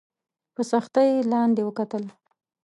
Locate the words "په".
0.55-0.61